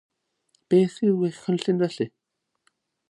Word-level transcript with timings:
Beth 0.67 0.95
yw 1.09 1.19
eich 1.27 1.39
cynllun, 1.43 1.85
felly? 1.93 2.07